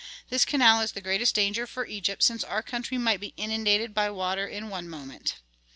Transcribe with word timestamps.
This 0.29 0.45
canal 0.45 0.81
is 0.81 0.93
the 0.93 0.99
greatest 0.99 1.35
danger 1.35 1.67
for 1.67 1.85
Egypt, 1.85 2.23
since 2.23 2.43
our 2.43 2.63
country 2.63 2.97
might 2.97 3.19
be 3.19 3.35
inundated 3.37 3.93
by 3.93 4.09
water 4.09 4.47
in 4.47 4.67
one 4.69 4.89
moment. 4.89 5.35